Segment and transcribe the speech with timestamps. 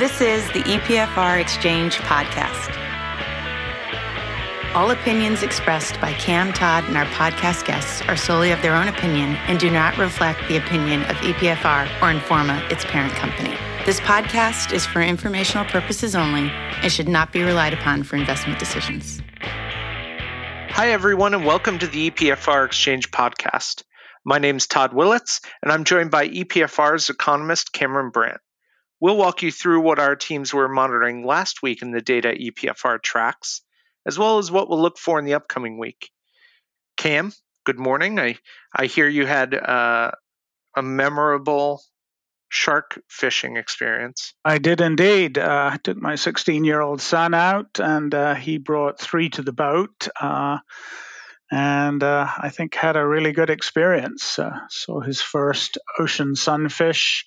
[0.00, 2.74] This is the EPFR Exchange Podcast.
[4.74, 8.88] All opinions expressed by Cam Todd and our podcast guests are solely of their own
[8.88, 13.54] opinion and do not reflect the opinion of EPFR or Informa, its parent company.
[13.84, 18.58] This podcast is for informational purposes only and should not be relied upon for investment
[18.58, 19.20] decisions.
[19.42, 23.82] Hi, everyone, and welcome to the EPFR Exchange Podcast.
[24.24, 28.40] My name is Todd Willits, and I'm joined by EPFR's economist Cameron Brandt.
[29.00, 33.02] We'll walk you through what our teams were monitoring last week in the data EPFR
[33.02, 33.62] tracks,
[34.06, 36.10] as well as what we'll look for in the upcoming week.
[36.98, 37.32] Cam,
[37.64, 38.20] good morning.
[38.20, 38.36] I,
[38.76, 40.10] I hear you had uh,
[40.76, 41.82] a memorable
[42.50, 44.34] shark fishing experience.
[44.44, 45.38] I did indeed.
[45.38, 49.42] Uh, I took my 16 year old son out, and uh, he brought three to
[49.42, 50.08] the boat.
[50.20, 50.58] Uh,
[51.50, 54.38] and uh, I think had a really good experience.
[54.38, 57.24] Uh, saw his first ocean sunfish.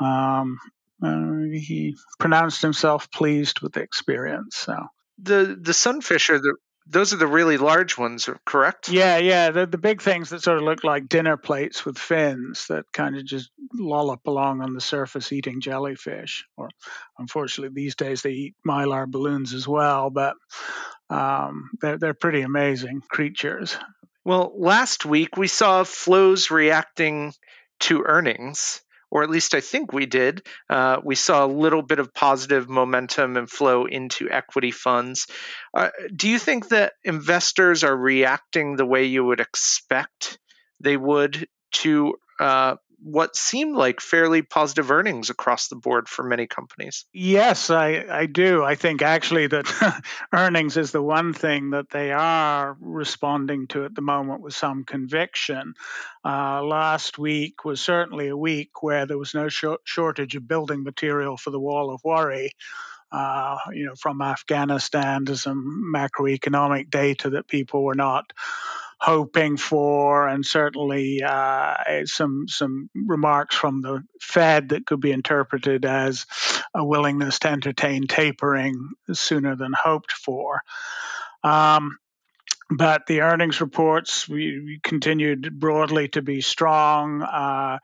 [0.00, 0.58] Um,
[1.04, 4.56] uh, he pronounced himself pleased with the experience.
[4.56, 4.76] So
[5.18, 8.90] the the sunfish are the those are the really large ones, correct?
[8.90, 9.50] Yeah, yeah.
[9.50, 13.16] The the big things that sort of look like dinner plates with fins that kind
[13.16, 16.44] of just lollop along on the surface eating jellyfish.
[16.56, 16.68] Or
[17.18, 20.36] unfortunately these days they eat mylar balloons as well, but
[21.08, 23.76] um, they're they're pretty amazing creatures.
[24.24, 27.32] Well, last week we saw flows reacting
[27.80, 28.82] to earnings
[29.14, 30.44] or at least I think we did.
[30.68, 35.28] Uh, we saw a little bit of positive momentum and flow into equity funds.
[35.72, 40.38] Uh, do you think that investors are reacting the way you would expect
[40.80, 42.74] they would to uh,
[43.04, 47.04] what seemed like fairly positive earnings across the board for many companies.
[47.12, 48.64] Yes, I, I do.
[48.64, 50.02] I think actually that
[50.32, 54.84] earnings is the one thing that they are responding to at the moment with some
[54.84, 55.74] conviction.
[56.24, 61.36] Uh, last week was certainly a week where there was no shortage of building material
[61.36, 62.52] for the wall of worry.
[63.12, 68.32] Uh, you know, from Afghanistan to some macroeconomic data that people were not
[69.04, 71.74] hoping for, and certainly uh,
[72.06, 76.24] some some remarks from the Fed that could be interpreted as
[76.74, 80.62] a willingness to entertain tapering sooner than hoped for.
[81.42, 81.98] Um,
[82.70, 87.20] but the earnings reports we, we continued broadly to be strong.
[87.20, 87.80] Uh,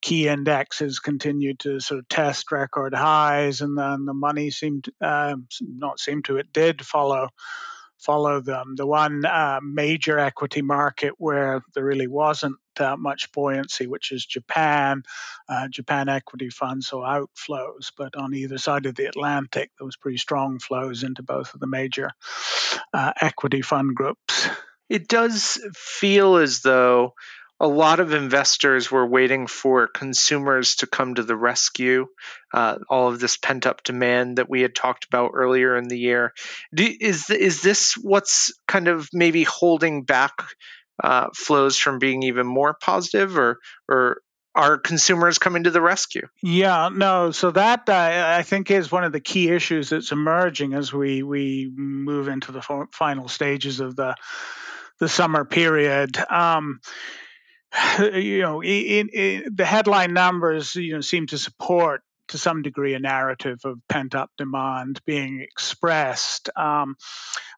[0.00, 5.34] key indexes continued to sort of test record highs, and then the money seemed uh,
[5.60, 7.28] not seemed to it did follow
[8.00, 8.74] follow them.
[8.76, 12.56] The one uh, major equity market where there really wasn't
[12.98, 15.02] much buoyancy, which is Japan.
[15.48, 19.96] Uh, Japan equity funds saw outflows, but on either side of the Atlantic, there was
[19.96, 22.10] pretty strong flows into both of the major
[22.94, 24.48] uh, equity fund groups.
[24.88, 27.14] It does feel as though
[27.60, 32.06] a lot of investors were waiting for consumers to come to the rescue.
[32.52, 35.98] Uh, all of this pent up demand that we had talked about earlier in the
[35.98, 36.32] year.
[36.74, 40.32] Do, is is this what's kind of maybe holding back
[41.02, 44.22] uh, flows from being even more positive, or or
[44.54, 46.26] are consumers coming to the rescue?
[46.42, 47.30] Yeah, no.
[47.30, 51.22] So that uh, I think is one of the key issues that's emerging as we
[51.22, 54.16] we move into the final stages of the
[54.98, 56.16] the summer period.
[56.30, 56.80] Um,
[57.98, 62.94] you know, in, in, the headline numbers, you know, seem to support to some degree
[62.94, 66.48] a narrative of pent up demand being expressed.
[66.56, 66.96] Um,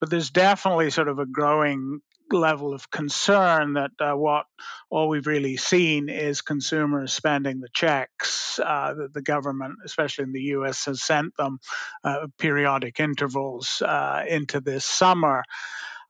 [0.00, 2.00] but there's definitely sort of a growing
[2.32, 4.46] level of concern that uh, what
[4.90, 10.32] all we've really seen is consumers spending the checks uh, that the government, especially in
[10.32, 11.58] the U.S., has sent them
[12.02, 15.44] uh, periodic intervals uh, into this summer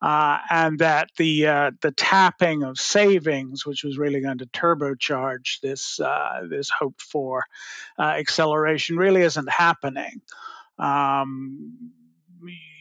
[0.03, 5.61] uh, and that the uh, the tapping of savings, which was really going to turbocharge
[5.61, 7.45] this uh, this hoped for
[7.99, 10.21] uh, acceleration, really isn't happening.
[10.79, 11.93] Um,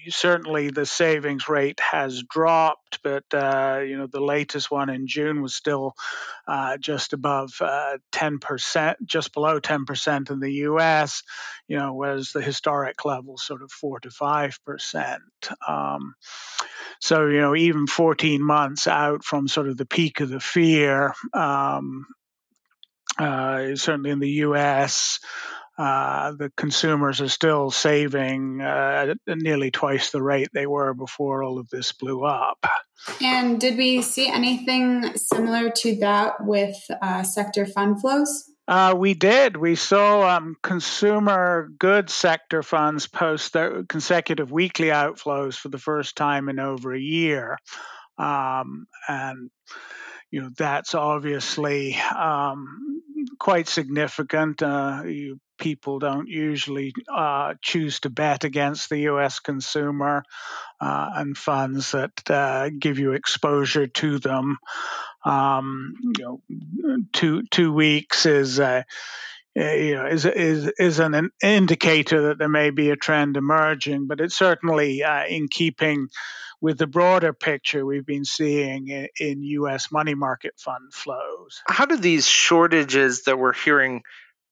[0.09, 5.41] certainly the savings rate has dropped, but uh, you know the latest one in June
[5.41, 5.95] was still
[6.49, 7.51] uh, just above
[8.11, 11.23] ten percent, just below ten percent in the U.S.
[11.69, 15.21] You know, whereas the historic level sort of four to five percent.
[15.65, 16.15] Um,
[16.99, 21.13] so you know, even 14 months out from sort of the peak of the fear,
[21.33, 22.05] um,
[23.17, 25.19] uh, certainly in the U.S
[25.77, 31.59] uh, the consumers are still saving uh, nearly twice the rate they were before all
[31.59, 32.65] of this blew up.
[33.21, 38.49] And did we see anything similar to that with uh, sector fund flows?
[38.67, 39.57] Uh, we did.
[39.57, 46.15] We saw um, consumer goods sector funds post their consecutive weekly outflows for the first
[46.15, 47.57] time in over a year.
[48.17, 49.51] Um, and
[50.31, 53.01] you know that's obviously um,
[53.39, 54.63] quite significant.
[54.63, 59.39] Uh, you people don't usually uh, choose to bet against the U.S.
[59.39, 60.23] consumer
[60.79, 64.57] uh, and funds that uh, give you exposure to them.
[65.23, 68.59] Um, you know, two two weeks is.
[68.59, 68.83] Uh,
[69.57, 74.19] you know, is is is an indicator that there may be a trend emerging, but
[74.19, 76.09] it's certainly uh, in keeping
[76.61, 79.91] with the broader picture we've been seeing in, in U.S.
[79.91, 81.61] money market fund flows.
[81.67, 84.01] How do these shortages that we're hearing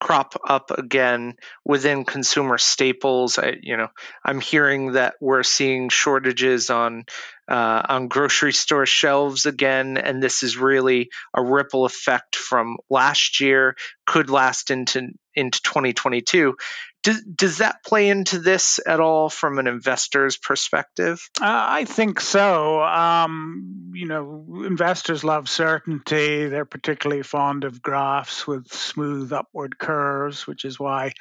[0.04, 3.40] crop up again within consumer staples.
[3.40, 3.88] I, you know,
[4.24, 7.06] I'm hearing that we're seeing shortages on
[7.48, 13.40] uh, on grocery store shelves again, and this is really a ripple effect from last
[13.40, 13.78] year.
[14.06, 16.56] Could last into into 2022.
[17.04, 21.30] Does, does that play into this at all from an investor's perspective?
[21.40, 22.82] Uh, I think so.
[22.82, 26.48] Um, you know, investors love certainty.
[26.48, 31.12] They're particularly fond of graphs with smooth upward curves, which is why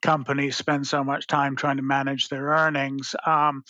[0.00, 3.16] companies spend so much time trying to manage their earnings.
[3.26, 3.64] Um,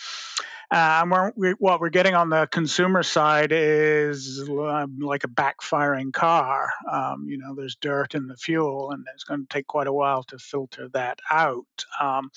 [0.71, 6.69] and we're, what we're getting on the consumer side is um, like a backfiring car.
[6.91, 9.93] Um, you know, there's dirt in the fuel, and it's going to take quite a
[9.93, 11.54] while to filter that out.
[12.01, 12.31] Um,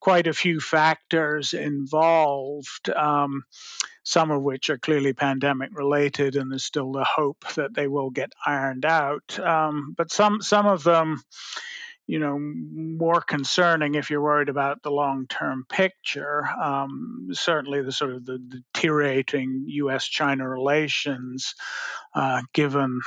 [0.00, 3.44] quite a few factors involved, um,
[4.02, 8.10] some of which are clearly pandemic related, and there's still the hope that they will
[8.10, 9.38] get ironed out.
[9.38, 11.22] Um, but some some of them
[12.06, 16.44] you know, more concerning if you're worried about the long-term picture.
[16.60, 21.54] Um, certainly, the sort of the deteriorating U.S.-China relations,
[22.14, 23.00] uh, given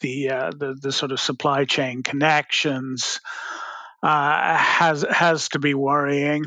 [0.00, 3.20] the, uh, the the sort of supply chain connections.
[4.02, 6.44] Uh, has has to be worrying,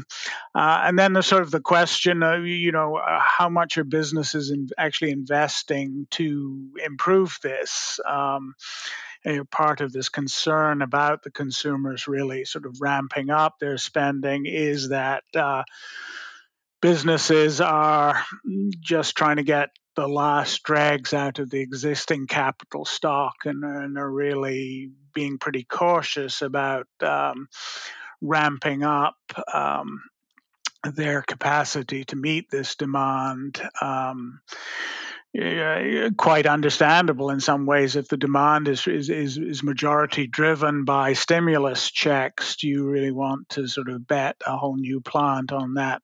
[0.53, 3.85] uh, and then the sort of the question, of, you know, uh, how much are
[3.85, 7.99] businesses in actually investing to improve this?
[8.05, 8.55] Um,
[9.51, 14.89] part of this concern about the consumers really sort of ramping up their spending is
[14.89, 15.63] that uh,
[16.81, 18.23] businesses are
[18.79, 23.97] just trying to get the last drags out of the existing capital stock and, and
[23.97, 27.47] are really being pretty cautious about um,
[28.21, 29.15] ramping up
[29.53, 30.01] um,
[30.83, 33.61] their capacity to meet this demand.
[33.81, 34.41] Um,
[36.17, 41.11] quite understandable in some ways if the demand is, is, is, is, majority driven by
[41.11, 42.55] stimulus checks.
[42.55, 46.01] Do you really want to sort of bet a whole new plant on that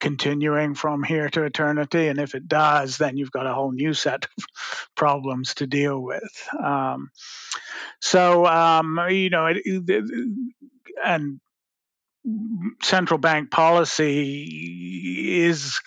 [0.00, 2.08] continuing from here to eternity?
[2.08, 4.44] And if it does, then you've got a whole new set of
[4.96, 6.48] problems to deal with.
[6.58, 7.10] Um,
[8.00, 10.04] so, um, you know, it, it,
[11.04, 11.40] and
[12.82, 15.80] central bank policy is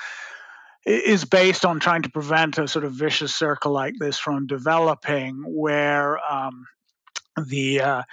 [0.86, 5.42] is based on trying to prevent a sort of vicious circle like this from developing,
[5.48, 6.66] where um,
[7.42, 8.04] the uh,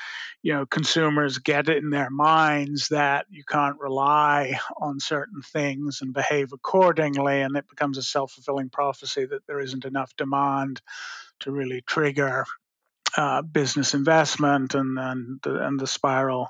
[0.43, 6.01] you know consumers get it in their minds that you can't rely on certain things
[6.01, 10.81] and behave accordingly, and it becomes a self fulfilling prophecy that there isn't enough demand
[11.41, 12.45] to really trigger
[13.17, 16.49] uh, business investment, and and the, and the spiral.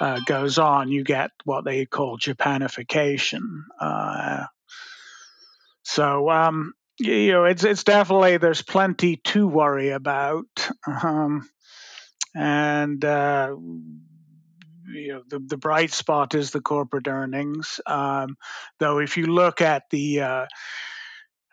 [0.00, 4.46] Uh, goes on, you get what they call Japanification, uh,
[5.82, 10.46] so um, you know, it's it's definitely there's plenty to worry about,
[11.02, 11.48] um,
[12.34, 13.54] and uh,
[14.92, 17.80] you know the the bright spot is the corporate earnings.
[17.86, 18.36] Um,
[18.78, 20.46] though if you look at the uh,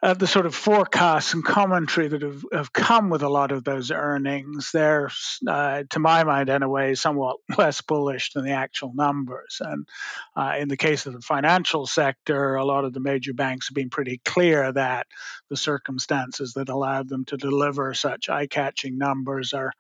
[0.04, 3.64] uh, the sort of forecasts and commentary that have, have come with a lot of
[3.64, 5.10] those earnings, they're,
[5.48, 9.60] uh, to my mind anyway, somewhat less bullish than the actual numbers.
[9.60, 9.88] And
[10.36, 13.76] uh, in the case of the financial sector, a lot of the major banks have
[13.76, 15.08] been pretty clear that
[15.50, 19.72] the circumstances that allowed them to deliver such eye catching numbers are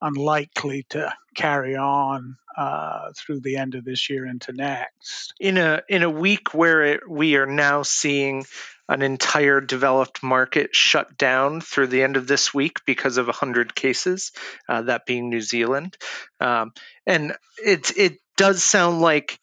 [0.00, 5.34] unlikely to carry on uh, through the end of this year into next.
[5.40, 8.44] In a in a week where it, we are now seeing
[8.88, 13.74] an entire developed market shut down through the end of this week because of 100
[13.74, 14.32] cases,
[14.68, 15.96] uh, that being New Zealand.
[16.38, 16.72] Um,
[17.06, 17.34] and
[17.64, 19.38] it, it does sound like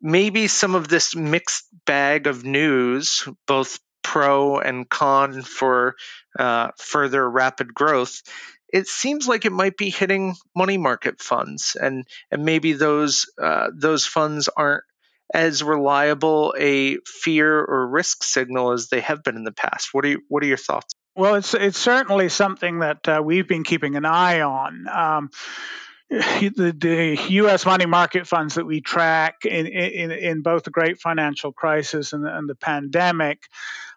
[0.00, 5.94] maybe some of this mixed bag of news, both pro and con for
[6.36, 8.22] uh, further rapid growth,
[8.72, 13.68] it seems like it might be hitting money market funds, and and maybe those uh,
[13.74, 14.84] those funds aren't
[15.32, 19.88] as reliable a fear or risk signal as they have been in the past.
[19.92, 20.94] What are you, what are your thoughts?
[21.14, 24.86] Well, it's it's certainly something that uh, we've been keeping an eye on.
[24.88, 25.30] Um,
[26.12, 27.64] the, the, U.S.
[27.64, 32.22] money market funds that we track in, in, in both the great financial crisis and
[32.22, 33.44] the, and the pandemic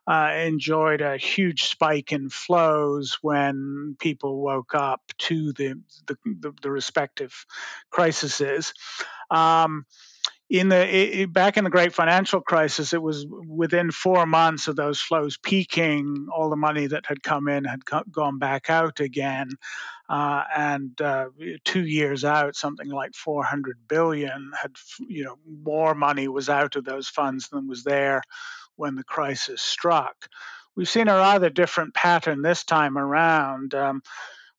[0.08, 6.72] uh, enjoyed a huge spike in flows when people woke up to the the, the,
[6.72, 7.46] respective
[7.90, 8.74] crises.
[9.30, 9.86] Um,
[10.50, 14.76] in the it, back in the great financial crisis, it was within four months of
[14.76, 19.00] those flows peaking, all the money that had come in had co- gone back out
[19.00, 19.50] again,
[20.08, 21.28] uh, and uh,
[21.64, 26.86] two years out, something like 400 billion had you know more money was out of
[26.86, 28.22] those funds than was there
[28.76, 30.16] when the crisis struck.
[30.76, 33.74] We've seen a rather different pattern this time around.
[33.74, 34.02] Um,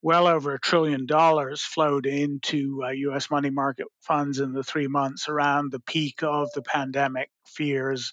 [0.02, 3.28] well over a trillion dollars flowed into uh, U.S.
[3.28, 8.12] money market funds in the three months around the peak of the pandemic fears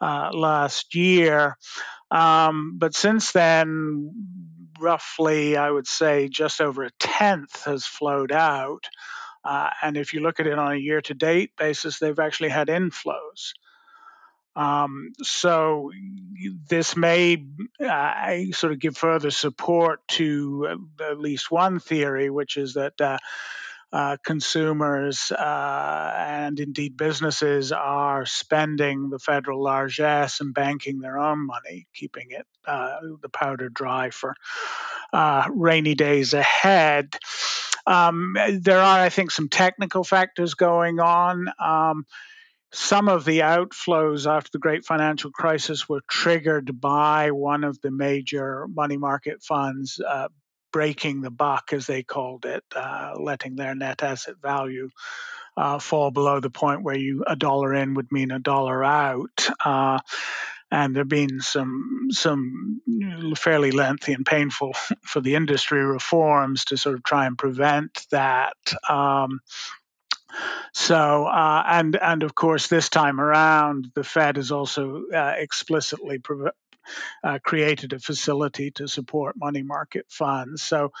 [0.00, 1.56] uh, last year.
[2.10, 4.10] Um, but since then,
[4.80, 8.88] roughly, I would say just over a tenth has flowed out.
[9.44, 12.50] Uh, and if you look at it on a year to date basis, they've actually
[12.50, 13.52] had inflows.
[14.56, 15.90] Um, so
[16.68, 17.46] this may
[17.80, 20.66] uh, sort of give further support to
[21.00, 23.18] uh, at least one theory, which is that uh,
[23.92, 31.44] uh, consumers uh, and indeed businesses are spending the federal largesse and banking their own
[31.46, 34.34] money, keeping it uh, the powder dry for
[35.50, 37.16] rainy days ahead.
[37.86, 41.46] Um, there are, I think, some technical factors going on.
[41.58, 42.04] Um,
[42.72, 47.90] some of the outflows after the great financial crisis were triggered by one of the
[47.90, 50.28] major money market funds uh,
[50.72, 54.90] breaking the buck, as they called it, uh, letting their net asset value
[55.56, 59.48] uh, fall below the point where you a dollar in would mean a dollar out.
[59.64, 59.98] Uh,
[60.70, 62.80] and there have been some some
[63.36, 64.72] fairly lengthy and painful
[65.02, 68.54] for the industry reforms to sort of try and prevent that.
[68.88, 69.40] Um,
[70.72, 76.18] so, uh, and and of course, this time around, the Fed has also uh, explicitly
[76.18, 76.54] prov-
[77.24, 80.62] uh, created a facility to support money market funds.
[80.62, 80.92] So.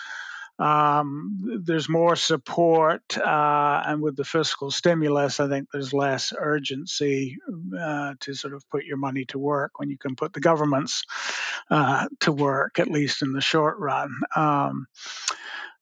[0.58, 7.38] Um, there's more support, uh, and with the fiscal stimulus, I think there's less urgency
[7.80, 11.04] uh, to sort of put your money to work when you can put the governments
[11.70, 14.14] uh, to work, at least in the short run.
[14.36, 14.86] Um,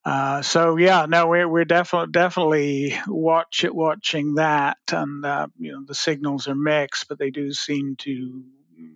[0.05, 5.83] uh, so yeah, no, we're we're definitely definitely watch watching that, and uh, you know
[5.85, 8.45] the signals are mixed, but they do seem to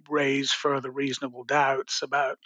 [0.09, 2.39] raise further reasonable doubts about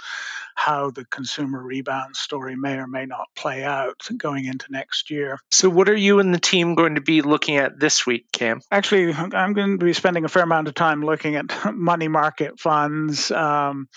[0.55, 5.39] how the consumer rebound story may or may not play out going into next year.
[5.51, 8.61] So, what are you and the team going to be looking at this week, Cam?
[8.71, 12.59] Actually, I'm going to be spending a fair amount of time looking at money market
[12.59, 13.31] funds.
[13.31, 13.89] Um,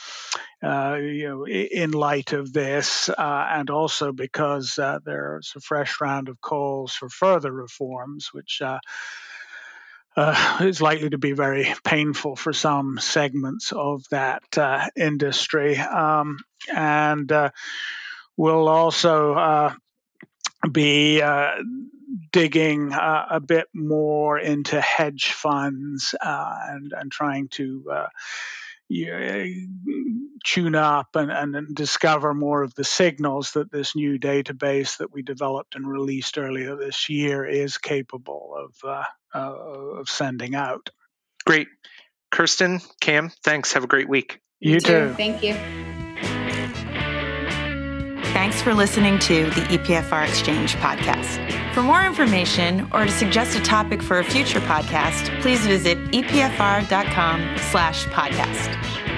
[0.62, 6.02] uh, you know, in light of this, uh, and also because uh, there's a fresh
[6.02, 8.62] round of calls for further reforms, which
[10.16, 15.78] uh, is likely to be very painful for some segments of that uh, industry.
[15.78, 16.40] Um,
[16.74, 17.52] and uh,
[18.36, 19.74] we'll also uh,
[20.72, 21.52] be uh,
[22.32, 27.84] digging uh, a bit more into hedge funds and, and trying to
[30.46, 35.22] tune up and, and discover more of the signals that this new database that we
[35.22, 39.04] developed and released earlier this year is capable of, uh,
[39.34, 40.90] uh, of sending out.
[41.46, 41.68] Great.
[42.32, 43.74] Kirsten, Cam, thanks.
[43.74, 44.40] Have a great week.
[44.60, 45.10] You, you too.
[45.10, 45.14] too.
[45.16, 45.99] Thank you.
[48.40, 51.74] Thanks for listening to the EPFR Exchange podcast.
[51.74, 57.58] For more information or to suggest a topic for a future podcast, please visit epfr.com
[57.70, 59.09] slash podcast.